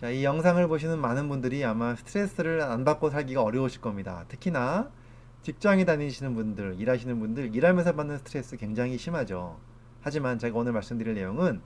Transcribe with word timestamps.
자, 0.00 0.08
이 0.08 0.24
영상을 0.24 0.66
보시는 0.66 0.98
많은 0.98 1.28
분들이 1.28 1.62
아마 1.62 1.94
스트레스를 1.94 2.62
안 2.62 2.86
받고 2.86 3.10
살기가 3.10 3.42
어려우실 3.42 3.82
겁니다. 3.82 4.24
특히나 4.28 4.90
직장에 5.42 5.84
다니시는 5.84 6.34
분들, 6.34 6.76
일하시는 6.78 7.20
분들, 7.20 7.54
일하면서 7.54 7.96
받는 7.96 8.16
스트레스 8.16 8.56
굉장히 8.56 8.96
심하죠. 8.96 9.60
하지만 10.00 10.38
제가 10.38 10.58
오늘 10.58 10.72
말씀드릴 10.72 11.12
내용은 11.12 11.60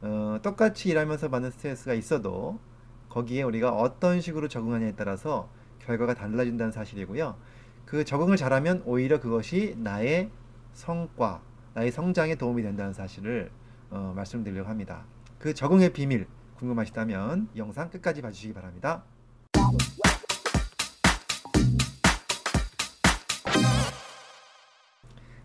어, 0.00 0.38
똑같이 0.44 0.90
일하면서 0.90 1.28
받는 1.28 1.50
스트레스가 1.50 1.94
있어도 1.94 2.60
거기에 3.08 3.42
우리가 3.42 3.72
어떤 3.72 4.20
식으로 4.20 4.46
적응하냐에 4.46 4.94
따라서 4.94 5.50
결과가 5.80 6.14
달라진다는 6.14 6.70
사실이고요. 6.70 7.36
그 7.84 8.04
적응을 8.04 8.36
잘하면 8.36 8.82
오히려 8.84 9.18
그것이 9.18 9.74
나의 9.76 10.30
성과, 10.72 11.42
나의 11.74 11.90
성장에 11.90 12.36
도움이 12.36 12.62
된다는 12.62 12.92
사실을 12.92 13.50
어, 13.90 14.12
말씀드리려고 14.14 14.68
합니다. 14.68 15.04
그 15.40 15.52
적응의 15.52 15.92
비밀 15.92 16.28
궁금하시다면 16.62 17.48
영상 17.56 17.90
끝까지 17.90 18.22
봐주시기 18.22 18.54
바랍니다. 18.54 19.02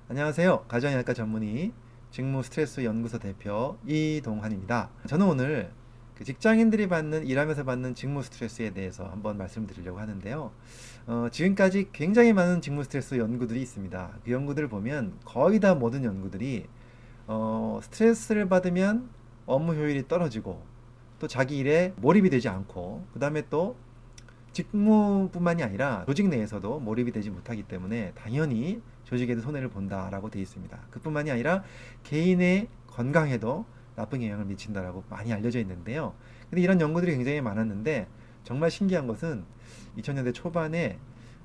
안녕하세요. 0.10 0.66
가정의학과 0.68 1.14
전문의 1.14 1.74
직무 2.12 2.44
스트레스 2.44 2.84
연구소 2.84 3.18
대표 3.18 3.78
이동환입니다. 3.88 4.92
저는 5.08 5.26
오늘 5.26 5.74
그 6.16 6.24
직장인들이 6.24 6.88
받는 6.88 7.26
일하면서 7.26 7.64
받는 7.64 7.96
직무 7.96 8.22
스트레스에 8.22 8.72
대해서 8.72 9.06
한번 9.08 9.38
말씀드리려고 9.38 10.00
하는데요. 10.00 10.52
어, 11.08 11.28
지금까지 11.32 11.90
굉장히 11.94 12.32
많은 12.34 12.62
직무 12.62 12.84
스트레스 12.84 13.18
연구들이 13.18 13.62
있습니다. 13.62 14.20
그 14.24 14.32
연구들을 14.32 14.68
보면 14.70 15.20
거의 15.26 15.60
다 15.60 15.74
모든 15.74 16.04
연구들이 16.04 16.68
어, 17.26 17.80
스트레스를 17.82 18.48
받으면 18.48 19.10
업무 19.46 19.74
효율이 19.74 20.08
떨어지고 20.08 20.77
또 21.20 21.28
자기 21.28 21.58
일에 21.58 21.94
몰입이 21.98 22.30
되지 22.30 22.50
않고 22.50 23.06
그 23.14 23.20
다음에 23.20 23.44
또 23.50 23.76
직무뿐만이 24.52 25.64
아니라 25.64 26.04
조직 26.06 26.30
내에서도 26.30 26.80
몰입이 26.80 27.12
되지 27.12 27.30
못하기 27.30 27.64
때문에 27.64 28.14
당연히 28.16 28.82
조직에도 29.04 29.42
손해를 29.42 29.70
본다라고 29.70 30.30
되어 30.30 30.42
있습니다. 30.42 30.78
그뿐만이 30.90 31.32
아니라 31.32 31.64
개인의 32.04 32.68
건강에도 32.88 33.66
나쁜 33.96 34.22
영향을 34.24 34.46
미친다라고 34.46 35.04
많이 35.10 35.32
알려져 35.34 35.60
있는데요. 35.60 36.14
근데 36.50 36.62
이런 36.62 36.82
연구들이 36.82 37.16
굉장히 37.16 37.42
많았는데 37.42 38.08
정말 38.44 38.72
신기한 38.72 39.08
것은 39.08 39.44
2000년대 39.98 40.34
초반에 40.34 41.00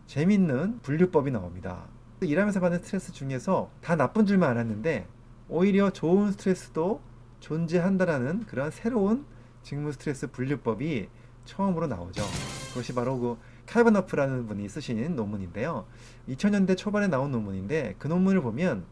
재밌는 0.06 0.80
분류법이 0.80 1.30
나옵니다. 1.30 1.86
일하면서 2.20 2.60
받는 2.60 2.78
스트레스 2.78 3.12
중에서 3.12 3.70
다 3.80 3.96
나쁜 3.96 4.26
줄만 4.26 4.50
알았는데 4.50 5.06
오히려 5.48 5.90
좋은 5.90 6.32
스트레스도 6.32 7.00
존재한다라는 7.40 8.46
그런 8.46 8.70
새로운 8.70 9.24
직무 9.62 9.92
스트레스 9.92 10.30
분류법이 10.30 11.08
처음으로 11.44 11.86
나오죠. 11.86 12.22
그것이 12.68 12.94
바로 12.94 13.18
그 13.18 13.38
칼버너프라는 13.66 14.46
분이 14.46 14.68
쓰신 14.68 15.14
논문인데요. 15.16 15.86
2000년대 16.28 16.76
초반에 16.76 17.08
나온 17.08 17.30
논문인데 17.30 17.96
그 17.98 18.08
논문을 18.08 18.40
보면 18.40 18.84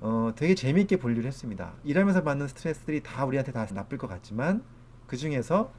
어, 0.00 0.32
되게 0.36 0.54
재미있게 0.54 0.96
분류를 0.96 1.26
했습니다. 1.26 1.72
일하면서 1.84 2.22
받는 2.22 2.48
스트레스들이 2.48 3.02
다 3.02 3.24
우리한테 3.24 3.52
다 3.52 3.66
나쁠 3.72 3.98
것 3.98 4.06
같지만 4.06 4.62
그 5.06 5.16
중에서 5.16 5.72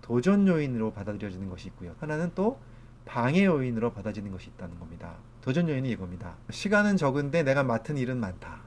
도전 0.00 0.46
요인으로 0.46 0.92
받아들여지는 0.92 1.48
것이 1.48 1.68
있고요. 1.68 1.94
하나는 2.00 2.32
또 2.34 2.58
방해 3.04 3.44
요인으로 3.44 3.92
받아지는 3.92 4.32
것이 4.32 4.50
있다는 4.50 4.78
겁니다. 4.78 5.16
도전 5.40 5.68
요인이 5.68 5.90
이겁니다. 5.90 6.36
시간은 6.50 6.96
적은데 6.96 7.42
내가 7.42 7.62
맡은 7.62 7.96
일은 7.96 8.18
많다. 8.18 8.60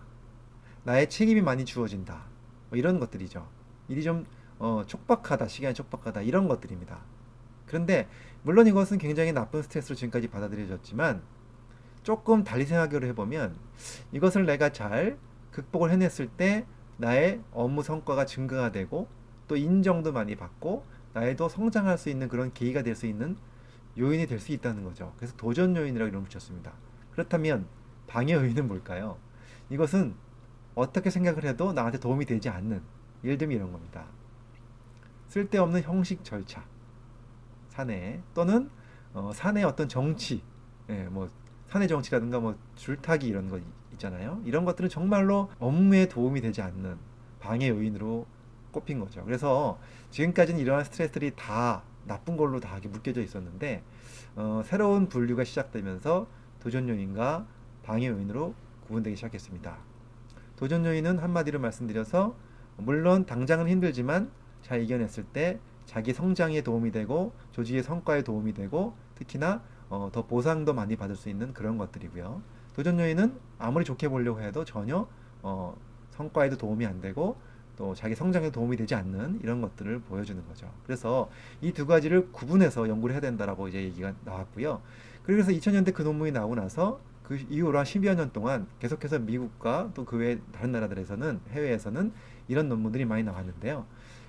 나의 0.84 1.10
책임이 1.10 1.42
많이 1.42 1.66
주어진다. 1.66 2.24
뭐 2.70 2.78
이런 2.78 3.00
것들이죠. 3.00 3.48
일이 3.90 4.04
좀 4.04 4.26
어, 4.60 4.84
촉박하다, 4.86 5.48
시간이 5.48 5.74
촉박하다 5.76 6.22
이런 6.22 6.48
것들입니다. 6.48 7.00
그런데 7.66 8.08
물론 8.44 8.68
이것은 8.68 8.98
굉장히 8.98 9.34
나쁜 9.34 9.62
스트레스로 9.62 9.96
지금까지 9.96 10.28
받아들여졌지만 10.30 11.22
조금 12.04 12.44
달리 12.44 12.66
생각을 12.66 13.04
해보면 13.10 13.56
이것을 14.14 14.46
내가 14.46 14.72
잘 14.72 15.18
극복을 15.52 15.92
해냈을 15.92 16.28
때 16.28 16.66
나의 16.98 17.42
업무 17.52 17.84
성과가 17.84 18.26
증가가 18.26 18.72
되고 18.72 19.08
또 19.48 19.56
인정도 19.58 20.12
많이 20.14 20.36
받고 20.36 20.86
나에도 21.14 21.50
성장할 21.50 21.98
수 21.98 22.10
있는 22.10 22.28
그런 22.28 22.54
계기가 22.54 22.84
될 22.84 22.96
수 22.96 23.06
있는 23.08 23.38
요인이 23.98 24.28
될 24.28 24.40
수 24.40 24.52
있다는 24.52 24.84
거죠. 24.84 25.14
그래서 25.18 25.36
도전 25.36 25.76
요인이라고 25.76 26.08
이름 26.10 26.24
붙였습니다. 26.24 26.72
그렇다면 27.12 27.68
방해 28.08 28.34
요인은 28.34 28.68
뭘까요? 28.68 29.18
이것은 29.70 30.16
어떻게 30.76 31.10
생각을 31.10 31.44
해도 31.44 31.74
나한테 31.74 32.00
도움이 32.00 32.26
되지 32.26 32.50
않는 32.50 32.82
예를 33.24 33.38
들면 33.38 33.58
이런 33.58 33.72
겁니다. 33.72 34.06
쓸데없는 35.28 35.84
형식 35.84 36.24
절차, 36.24 36.66
사내 37.70 38.22
또는 38.34 38.70
어, 39.14 39.32
사내 39.34 39.64
어떤 39.64 39.88
정치, 39.88 40.42
예, 40.90 41.04
뭐 41.04 41.30
사내 41.68 41.88
정치라든가 41.88 42.40
뭐 42.40 42.56
줄타기 42.76 43.28
이런 43.28 43.50
거 43.50 43.60
있잖아요. 43.94 44.42
이런 44.46 44.66
것들은 44.66 44.90
정말로 44.90 45.50
업무에 45.60 46.08
도움이 46.08 46.42
되지 46.42 46.62
않는 46.62 46.98
방해 47.40 47.70
요인으로 47.70 48.26
꼽힌 48.72 49.00
거죠. 49.00 49.24
그래서 49.26 49.80
지금까지는 50.12 50.60
이러한 50.60 50.86
스트레스들이 50.86 51.32
다 51.36 51.84
나쁜 52.06 52.38
걸로 52.38 52.60
다 52.60 52.80
묶여져 52.82 53.22
있었는데 53.22 53.84
어, 54.36 54.62
새로운 54.66 55.10
분류가 55.10 55.44
시작되면서 55.44 56.28
도전 56.60 56.88
요인과 56.88 57.46
방해 57.84 58.08
요인으로 58.08 58.54
구분되기 58.88 59.16
시작했습니다. 59.16 59.78
도전 60.56 60.86
요인은 60.86 61.20
한마디로 61.20 61.60
말씀드려서 61.60 62.36
물론 62.78 63.26
당장은 63.26 63.68
힘들지만 63.68 64.32
잘 64.68 64.82
이겨냈을 64.84 65.24
때 65.24 65.60
자기 65.86 66.14
성장에 66.14 66.62
도움이 66.62 66.92
되고 66.92 67.32
조직의 67.54 67.84
성과에 67.84 68.24
도움이 68.24 68.54
되고 68.54 68.94
특히나 69.16 69.62
어, 69.90 70.10
더 70.12 70.26
보상도 70.28 70.74
많이 70.74 70.98
받을 70.98 71.16
수 71.16 71.30
있는 71.30 71.54
그런 71.54 71.78
것들이고요. 71.78 72.42
도전 72.76 73.00
요인은 73.00 73.34
아무리 73.58 73.86
좋게 73.86 74.10
보려고 74.10 74.42
해도 74.42 74.66
전혀 74.66 75.08
어, 75.42 75.76
성과에도 76.12 76.58
도움이 76.58 76.86
안 76.86 77.00
되고 77.00 77.38
또 77.78 77.96
자기 77.96 78.14
성장에 78.16 78.52
도움이 78.52 78.76
되지 78.76 78.96
않는 78.96 79.40
이런 79.42 79.62
것들을 79.62 80.00
보여주는 80.02 80.46
거죠. 80.48 80.70
그래서 80.86 81.30
이 81.62 81.72
두 81.72 81.86
가지를 81.88 82.32
구분해서 82.34 82.90
연구를 82.90 83.14
해야 83.14 83.22
된다라고 83.22 83.70
이제 83.70 83.82
얘기가 83.84 84.14
나왔고요. 84.26 84.82
그래서 85.24 85.52
2000년대 85.52 85.94
그 85.94 86.02
논문이 86.02 86.32
나오고 86.32 86.56
나서 86.56 87.00
그 87.24 87.38
이후로 87.50 87.78
한 87.78 87.86
10여 87.86 88.16
년 88.16 88.32
동안 88.34 88.68
계속해서 88.80 89.20
미국과 89.20 89.92
또 89.94 90.04
그 90.06 90.18
외 90.18 90.40
다른 90.52 90.72
나라들에서는 90.74 91.40
해외에서는 91.52 92.12
이런 92.50 92.68
논문들이 92.68 93.06
많이 93.06 93.24
나왔는데요. 93.24 93.86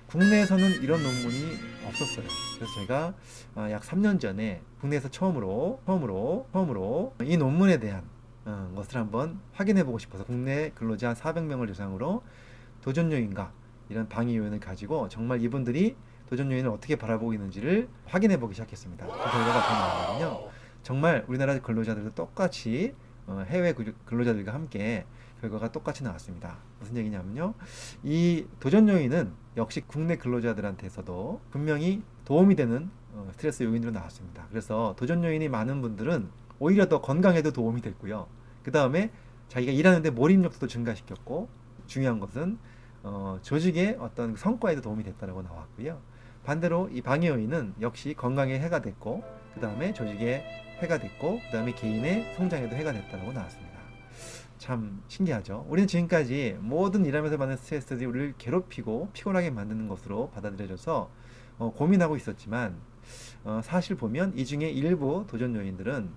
국내에서는 0.09 0.81
이런 0.81 1.03
논문이 1.03 1.57
없었어요. 1.87 2.25
그래서 2.55 2.73
제가 2.81 3.13
아, 3.53 3.69
약 3.69 3.83
3년 3.83 4.19
전에 4.19 4.61
국내에서 4.81 5.09
처음으로 5.09 5.81
처음으로 5.85 6.47
처음으로 6.51 7.13
이 7.21 7.37
논문에 7.37 7.77
대한 7.77 8.03
어, 8.45 8.71
것을 8.75 8.97
한번 8.97 9.39
확인해 9.53 9.83
보고 9.83 9.99
싶어서 9.99 10.23
국내 10.23 10.71
근로자 10.71 11.13
400명을 11.13 11.67
대상으로 11.67 12.23
도전 12.81 13.11
요인과 13.11 13.51
이런 13.89 14.09
방해 14.09 14.35
요인을 14.35 14.59
가지고 14.59 15.09
정말 15.09 15.41
이분들이 15.41 15.95
도전 16.27 16.51
요인을 16.51 16.71
어떻게 16.71 16.95
바라보고 16.95 17.33
있는지를 17.33 17.87
확인해 18.05 18.39
보기 18.39 18.55
시작했습니다. 18.55 19.05
그 19.05 19.11
결과가 19.11 19.59
나왔냐면요. 19.59 20.49
정말 20.81 21.23
우리나라 21.27 21.59
근로자들도 21.59 22.15
똑같이 22.15 22.95
어, 23.27 23.45
해외 23.47 23.73
근로자들과 24.05 24.55
함께 24.55 25.05
결과가 25.41 25.71
똑같이 25.71 26.03
나왔습니다. 26.03 26.57
무슨 26.79 26.97
얘기냐면요. 26.97 27.53
이 28.03 28.45
도전 28.59 28.89
요인은 28.89 29.31
역시 29.57 29.81
국내 29.81 30.17
근로자들한테서도 30.17 31.41
분명히 31.51 32.03
도움이 32.25 32.55
되는 32.55 32.89
어, 33.13 33.27
스트레스 33.31 33.63
요인으로 33.63 33.91
나왔습니다. 33.91 34.45
그래서 34.49 34.95
도전 34.97 35.23
요인이 35.23 35.49
많은 35.49 35.81
분들은 35.81 36.29
오히려 36.59 36.87
더 36.87 37.01
건강에도 37.01 37.51
도움이 37.51 37.81
됐고요. 37.81 38.27
그 38.63 38.71
다음에 38.71 39.11
자기가 39.47 39.71
일하는데 39.71 40.09
몰입력도 40.11 40.67
증가시켰고 40.67 41.49
중요한 41.87 42.19
것은 42.19 42.59
어, 43.01 43.39
조직의 43.41 43.97
어떤 43.99 44.35
성과에도 44.35 44.81
도움이 44.81 45.03
됐다고 45.03 45.41
나왔고요. 45.41 45.99
반대로 46.45 46.89
이 46.91 47.01
방해 47.01 47.27
요인은 47.29 47.75
역시 47.81 48.13
건강에 48.13 48.59
해가 48.59 48.81
됐고 48.81 49.23
그 49.53 49.59
다음에 49.59 49.93
조직에 49.93 50.43
해가 50.79 50.97
됐고 50.97 51.39
그 51.39 51.51
다음에 51.51 51.73
개인의 51.73 52.35
성장에도 52.35 52.75
해가 52.75 52.91
됐다고 52.91 53.31
나왔습니다. 53.31 53.78
참 54.59 55.01
신기하죠. 55.07 55.65
우리는 55.69 55.87
지금까지 55.87 56.57
모든 56.59 57.05
일하면서 57.05 57.37
받는 57.37 57.57
스트레스들이 57.57 58.05
우리를 58.05 58.33
괴롭히고 58.37 59.09
피곤하게 59.13 59.49
만드는 59.51 59.87
것으로 59.87 60.29
받아들여져서 60.31 61.09
어, 61.57 61.73
고민하고 61.73 62.17
있었지만 62.17 62.75
어, 63.45 63.61
사실 63.63 63.95
보면 63.95 64.37
이 64.37 64.45
중에 64.45 64.69
일부 64.69 65.25
도전 65.27 65.55
요인들은 65.55 66.09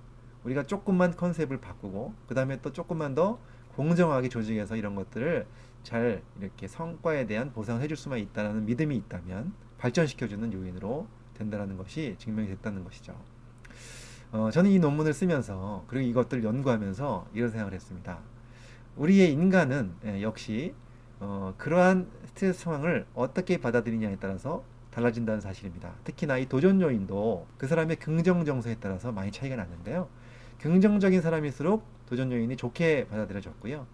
우리가 0.44 0.64
조금만 0.64 1.16
컨셉을 1.16 1.60
바꾸고 1.60 2.14
그 2.26 2.34
다음에 2.34 2.60
또 2.60 2.72
조금만 2.72 3.14
더 3.14 3.38
공정하게 3.76 4.28
조직에서 4.28 4.76
이런 4.76 4.96
것들을 4.96 5.46
잘 5.84 6.22
이렇게 6.40 6.66
성과에 6.66 7.26
대한 7.26 7.52
보상을 7.52 7.80
해줄 7.80 7.96
수만 7.96 8.18
있다는 8.18 8.66
믿음이 8.66 8.96
있다면 8.96 9.54
발전시켜주는 9.78 10.52
요인으로 10.52 11.06
된다는 11.34 11.76
것이 11.76 12.16
증명이 12.18 12.48
됐다는 12.48 12.82
것이죠. 12.84 13.14
어, 14.32 14.50
저는 14.50 14.70
이 14.70 14.78
논문을 14.78 15.12
쓰면서 15.12 15.84
그리고 15.86 16.08
이것들을 16.08 16.42
연구하면서 16.42 17.26
이런 17.34 17.50
생각을 17.50 17.74
했습니다. 17.74 18.18
우리의 18.96 19.30
인간은 19.30 19.92
예, 20.06 20.22
역시 20.22 20.74
어, 21.20 21.52
그러한 21.58 22.08
스트레스 22.24 22.60
상황을 22.60 23.06
어떻게 23.14 23.58
받아들이냐에 23.58 24.16
따라서 24.18 24.64
달라진다는 24.90 25.42
사실입니다. 25.42 25.92
특히나 26.04 26.38
이 26.38 26.48
도전 26.48 26.80
요인도 26.80 27.46
그 27.58 27.66
사람의 27.66 27.96
긍정 27.96 28.46
정서에 28.46 28.76
따라서 28.80 29.12
많이 29.12 29.30
차이가 29.30 29.56
나는데요. 29.56 30.08
긍정적인 30.60 31.20
사람일수록 31.20 31.84
도전 32.08 32.32
요인이 32.32 32.56
좋게 32.56 33.08
받아들여졌고요. 33.08 33.86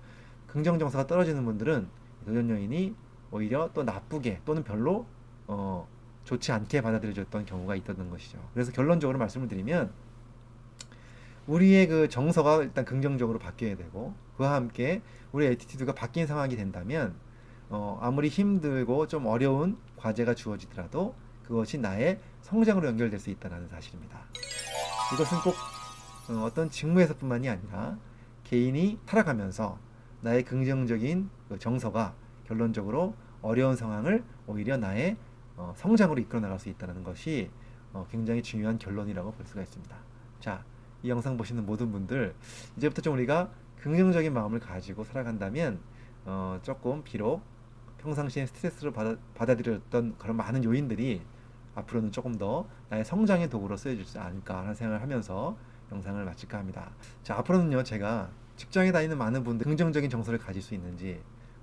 긍정 0.46 0.79
정서가 0.79 1.08
떨어지는 1.08 1.44
분들은 1.44 1.88
도전 2.25 2.49
요인이 2.49 2.94
오히려 3.32 3.70
또 3.75 3.82
나쁘게 3.82 4.43
또는 4.44 4.62
별로 4.62 5.05
어, 5.49 5.88
좋지 6.25 6.52
않게 6.52 6.81
받아들여졌던 6.81 7.44
경우가 7.44 7.75
있었던 7.75 8.08
것이죠. 8.08 8.38
그래서 8.55 8.70
결론적으로 8.70 9.19
말씀을 9.19 9.49
드리면 9.49 9.90
우리의 11.48 11.88
그 11.88 12.08
정서가 12.08 12.62
일단 12.62 12.84
긍정적으로 12.84 13.38
바뀌어야 13.38 13.76
되고 13.76 14.14
그와 14.36 14.54
함께 14.54 15.02
우리의 15.32 15.52
attitude가 15.52 15.94
바뀐 15.94 16.26
상황이 16.26 16.54
된다면 16.56 17.14
어, 17.70 17.98
아무리 18.00 18.28
힘들고 18.28 19.08
좀 19.08 19.26
어려운 19.26 19.78
과제가 19.96 20.34
주어지더라도 20.34 21.14
그것이 21.44 21.78
나의 21.78 22.20
성장으로 22.42 22.86
연결될 22.86 23.18
수 23.18 23.30
있다는 23.30 23.68
사실입니다. 23.68 24.20
이것은 25.14 25.38
꼭 25.38 25.54
어, 26.30 26.44
어떤 26.44 26.70
직무에서뿐만이 26.70 27.48
아니라 27.48 27.98
개인이 28.44 28.98
살아가면서 29.06 29.78
나의 30.20 30.44
긍정적인 30.44 31.30
그 31.48 31.58
정서가 31.58 32.14
결론적으로 32.46 33.14
어려운 33.40 33.74
상황을 33.76 34.22
오히려 34.46 34.76
나의 34.76 35.16
어, 35.56 35.72
성장으로 35.76 36.20
이끌어 36.20 36.40
나갈 36.40 36.58
수 36.58 36.68
있다는 36.68 37.02
것이 37.04 37.50
어, 37.94 38.06
굉장히 38.10 38.42
중요한 38.42 38.78
결론이라고 38.78 39.32
볼 39.32 39.46
수가 39.46 39.62
있습니다. 39.62 39.96
자, 40.40 40.64
이 41.02 41.08
영상 41.08 41.36
보시는 41.36 41.64
모든 41.64 41.92
분들 41.92 42.34
이제부터 42.76 43.02
좀 43.02 43.14
우리가 43.14 43.50
긍정적인 43.82 44.32
마음을 44.32 44.58
가지고 44.58 45.04
살아간다면 45.04 45.78
어, 46.24 46.58
조금 46.62 47.02
비록 47.04 47.42
평상시에 47.98 48.46
스트레스를 48.46 48.92
받아, 48.92 49.16
받아들였던 49.34 50.16
그런 50.18 50.36
많은 50.36 50.64
요인들이 50.64 51.22
앞으로는 51.74 52.10
조금 52.12 52.34
더 52.36 52.68
나의 52.90 53.04
성장의 53.04 53.48
도구로 53.50 53.76
쓰여지지 53.76 54.18
않을까 54.18 54.58
하는 54.60 54.74
생각을 54.74 55.00
하면서 55.02 55.56
영상을 55.92 56.22
마칠까 56.24 56.58
합니다. 56.58 56.90
자, 57.22 57.36
앞으로는요, 57.38 57.82
제가 57.84 58.30
직장에 58.56 58.90
다니는 58.90 59.16
많은 59.16 59.44
분들 59.44 59.64
긍정적인 59.64 60.10
정서를 60.10 60.38
가질 60.38 60.60
수 60.60 60.74
있는지 60.74 61.20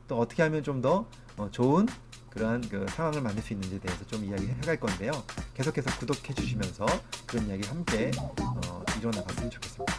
또 0.07 0.17
어떻게 0.19 0.43
하면 0.43 0.63
좀더 0.63 1.05
어, 1.37 1.49
좋은 1.51 1.85
그러한 2.29 2.61
그 2.69 2.85
상황을 2.89 3.21
만들 3.21 3.41
수 3.43 3.53
있는지에 3.53 3.79
대해서 3.79 4.05
좀 4.05 4.23
이야기 4.23 4.47
해 4.47 4.55
갈 4.61 4.79
건데요. 4.79 5.11
계속해서 5.53 5.97
구독해 5.99 6.33
주시면서 6.33 6.85
그런 7.27 7.47
이야기 7.47 7.67
함께 7.67 8.11
어, 8.41 8.84
이뤄나갔으면 8.99 9.49
좋겠습니다. 9.49 9.93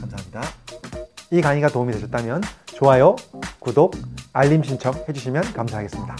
감사합니다. 0.00 0.42
이 1.30 1.40
강의가 1.40 1.68
도움이 1.68 1.92
되셨다면 1.92 2.42
좋아요, 2.66 3.16
구독, 3.58 3.94
알림 4.32 4.62
신청 4.62 4.94
해주시면 5.08 5.52
감사하겠습니다. 5.52 6.16